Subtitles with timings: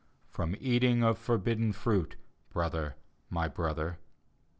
[0.35, 2.15] "From eating of forbidden fruit,
[2.55, 2.93] Biother,
[3.29, 3.99] my brother."